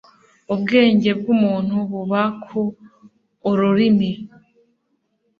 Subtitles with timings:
[0.53, 2.59] Ubwenge bw' umuntu buba ku
[3.49, 4.11] ururimi